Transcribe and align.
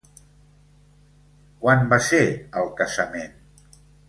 Quan 1.65 1.85
va 1.93 2.01
ser 2.09 2.23
el 2.63 2.73
casament? 2.81 3.39